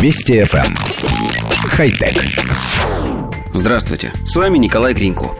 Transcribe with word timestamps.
Вести 0.00 0.34
FM. 0.34 0.64
Эм. 0.64 0.76
Хай-тек. 1.70 2.24
Здравствуйте, 3.52 4.12
с 4.24 4.36
вами 4.36 4.56
Николай 4.56 4.94
Гринько. 4.94 5.30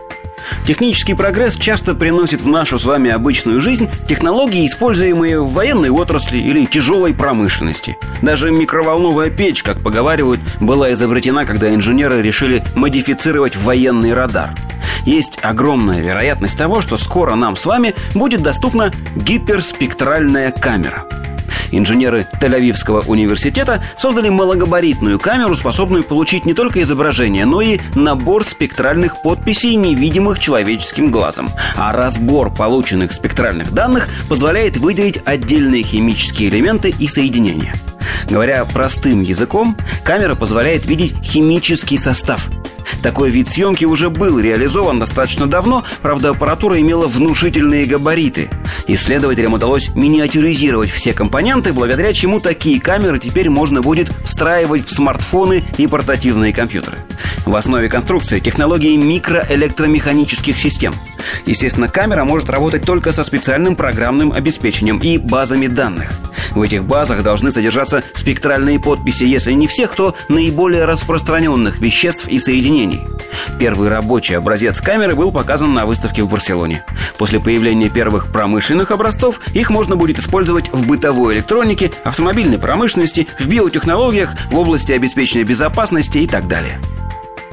Технический 0.66 1.14
прогресс 1.14 1.54
часто 1.54 1.94
приносит 1.94 2.40
в 2.40 2.48
нашу 2.48 2.76
с 2.76 2.84
вами 2.84 3.08
обычную 3.08 3.60
жизнь 3.60 3.88
технологии, 4.08 4.66
используемые 4.66 5.40
в 5.40 5.52
военной 5.52 5.90
отрасли 5.90 6.38
или 6.38 6.66
тяжелой 6.66 7.14
промышленности. 7.14 7.96
Даже 8.20 8.50
микроволновая 8.50 9.30
печь, 9.30 9.62
как 9.62 9.80
поговаривают, 9.80 10.40
была 10.60 10.92
изобретена, 10.92 11.44
когда 11.44 11.72
инженеры 11.72 12.20
решили 12.20 12.64
модифицировать 12.74 13.54
военный 13.54 14.12
радар. 14.12 14.56
Есть 15.04 15.38
огромная 15.40 16.00
вероятность 16.00 16.58
того, 16.58 16.80
что 16.80 16.96
скоро 16.96 17.36
нам 17.36 17.54
с 17.54 17.64
вами 17.64 17.94
будет 18.12 18.42
доступна 18.42 18.92
гиперспектральная 19.14 20.50
камера– 20.50 21.04
Инженеры 21.70 22.26
Тель-Авивского 22.40 23.04
университета 23.06 23.82
создали 23.96 24.28
малогабаритную 24.28 25.18
камеру, 25.18 25.54
способную 25.54 26.04
получить 26.04 26.44
не 26.44 26.54
только 26.54 26.82
изображение, 26.82 27.44
но 27.44 27.60
и 27.60 27.78
набор 27.94 28.44
спектральных 28.44 29.22
подписей, 29.22 29.74
невидимых 29.76 30.38
человеческим 30.38 31.10
глазом. 31.10 31.48
А 31.76 31.92
разбор 31.92 32.52
полученных 32.52 33.12
спектральных 33.12 33.72
данных 33.72 34.08
позволяет 34.28 34.76
выделить 34.76 35.20
отдельные 35.24 35.82
химические 35.82 36.48
элементы 36.48 36.94
и 36.98 37.08
соединения. 37.08 37.74
Говоря 38.28 38.64
простым 38.64 39.22
языком, 39.22 39.76
камера 40.04 40.34
позволяет 40.34 40.86
видеть 40.86 41.14
химический 41.22 41.98
состав– 41.98 42.48
такой 43.02 43.30
вид 43.30 43.48
съемки 43.48 43.84
уже 43.84 44.10
был 44.10 44.38
реализован 44.38 44.98
достаточно 44.98 45.46
давно, 45.46 45.84
правда, 46.02 46.30
аппаратура 46.30 46.80
имела 46.80 47.06
внушительные 47.06 47.84
габариты. 47.84 48.50
Исследователям 48.86 49.54
удалось 49.54 49.88
миниатюризировать 49.94 50.90
все 50.90 51.12
компоненты, 51.12 51.72
благодаря 51.72 52.12
чему 52.12 52.40
такие 52.40 52.80
камеры 52.80 53.18
теперь 53.18 53.50
можно 53.50 53.80
будет 53.80 54.10
встраивать 54.24 54.86
в 54.86 54.94
смартфоны 54.94 55.64
и 55.76 55.86
портативные 55.86 56.52
компьютеры. 56.52 56.98
В 57.48 57.56
основе 57.56 57.88
конструкции 57.88 58.40
технологии 58.40 58.94
микроэлектромеханических 58.98 60.58
систем. 60.58 60.92
Естественно, 61.46 61.88
камера 61.88 62.24
может 62.24 62.50
работать 62.50 62.82
только 62.82 63.10
со 63.10 63.24
специальным 63.24 63.74
программным 63.74 64.32
обеспечением 64.32 64.98
и 64.98 65.16
базами 65.16 65.66
данных. 65.66 66.10
В 66.50 66.60
этих 66.60 66.84
базах 66.84 67.22
должны 67.22 67.50
содержаться 67.50 68.02
спектральные 68.12 68.78
подписи, 68.78 69.24
если 69.24 69.52
не 69.52 69.66
всех, 69.66 69.96
то 69.96 70.14
наиболее 70.28 70.84
распространенных 70.84 71.80
веществ 71.80 72.28
и 72.28 72.38
соединений. 72.38 73.00
Первый 73.58 73.88
рабочий 73.88 74.34
образец 74.34 74.82
камеры 74.82 75.14
был 75.14 75.32
показан 75.32 75.72
на 75.72 75.86
выставке 75.86 76.22
в 76.22 76.28
Барселоне. 76.28 76.84
После 77.16 77.40
появления 77.40 77.88
первых 77.88 78.30
промышленных 78.30 78.90
образцов 78.90 79.40
их 79.54 79.70
можно 79.70 79.96
будет 79.96 80.18
использовать 80.18 80.70
в 80.70 80.86
бытовой 80.86 81.36
электронике, 81.36 81.92
автомобильной 82.04 82.58
промышленности, 82.58 83.26
в 83.38 83.48
биотехнологиях, 83.48 84.36
в 84.50 84.58
области 84.58 84.92
обеспечения 84.92 85.44
безопасности 85.44 86.18
и 86.18 86.26
так 86.26 86.46
далее. 86.46 86.78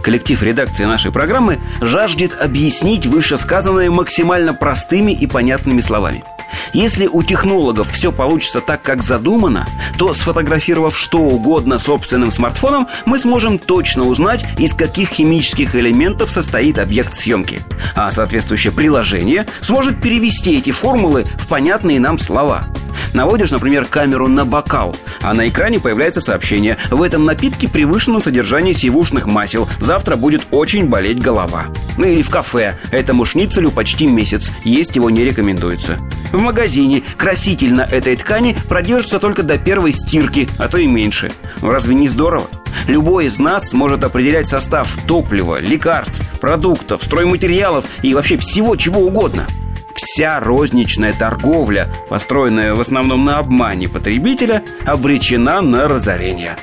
Коллектив 0.05 0.43
редакции 0.43 0.85
нашей 0.85 1.11
программы 1.11 1.57
жаждет 1.81 2.39
объяснить 2.39 3.07
вышесказанное 3.07 3.89
максимально 3.89 4.53
простыми 4.53 5.11
и 5.11 5.25
понятными 5.25 5.81
словами– 5.81 6.23
если 6.73 7.07
у 7.07 7.23
технологов 7.23 7.91
все 7.91 8.11
получится 8.11 8.61
так, 8.61 8.81
как 8.81 9.01
задумано, 9.01 9.67
то 9.97 10.13
сфотографировав 10.13 10.97
что 10.97 11.19
угодно 11.19 11.79
собственным 11.79 12.31
смартфоном, 12.31 12.87
мы 13.05 13.17
сможем 13.17 13.59
точно 13.59 14.03
узнать, 14.03 14.45
из 14.57 14.73
каких 14.73 15.09
химических 15.09 15.75
элементов 15.75 16.29
состоит 16.29 16.77
объект 16.77 17.15
съемки. 17.15 17.61
А 17.95 18.11
соответствующее 18.11 18.73
приложение 18.73 19.45
сможет 19.61 20.01
перевести 20.01 20.57
эти 20.57 20.71
формулы 20.71 21.25
в 21.37 21.47
понятные 21.47 21.99
нам 21.99 22.19
слова. 22.19 22.67
Наводишь, 23.13 23.51
например, 23.51 23.85
камеру 23.85 24.27
на 24.27 24.45
бокал, 24.45 24.95
а 25.21 25.33
на 25.33 25.47
экране 25.47 25.79
появляется 25.79 26.21
сообщение 26.21 26.77
«В 26.89 27.01
этом 27.01 27.25
напитке 27.25 27.67
превышено 27.67 28.19
содержание 28.19 28.73
сивушных 28.73 29.25
масел. 29.25 29.67
Завтра 29.79 30.15
будет 30.15 30.43
очень 30.51 30.85
болеть 30.87 31.21
голова». 31.21 31.67
Ну 31.97 32.05
или 32.05 32.21
в 32.21 32.29
кафе. 32.29 32.77
Этому 32.91 33.25
шницелю 33.25 33.71
почти 33.71 34.07
месяц. 34.07 34.51
Есть 34.63 34.95
его 34.95 35.09
не 35.09 35.23
рекомендуется. 35.23 35.97
В 36.31 36.39
магазине 36.39 37.03
краситель 37.17 37.73
на 37.73 37.81
этой 37.81 38.15
ткани 38.17 38.55
продержится 38.67 39.19
только 39.19 39.43
до 39.43 39.57
первой 39.57 39.91
стирки, 39.93 40.49
а 40.57 40.67
то 40.67 40.77
и 40.77 40.87
меньше. 40.87 41.31
Разве 41.61 41.95
не 41.95 42.07
здорово? 42.07 42.47
Любой 42.87 43.27
из 43.27 43.39
нас 43.39 43.69
сможет 43.69 44.03
определять 44.03 44.47
состав 44.47 44.93
топлива, 45.07 45.59
лекарств, 45.59 46.21
продуктов, 46.39 47.03
стройматериалов 47.03 47.85
и 48.01 48.13
вообще 48.13 48.37
всего 48.37 48.75
чего 48.75 49.01
угодно– 49.01 49.45
вся 49.95 50.39
розничная 50.39 51.13
торговля, 51.13 51.87
построенная 52.09 52.75
в 52.75 52.81
основном 52.81 53.25
на 53.25 53.39
обмане 53.39 53.89
потребителя, 53.89 54.63
обречена 54.85 55.61
на 55.61 55.87
разорение. 55.87 56.57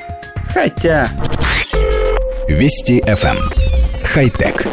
Хотя... 0.53 1.09
Вести 2.47 3.01
FM. 3.01 3.37
Эм. 3.37 3.37
Хай-тек. 4.03 4.67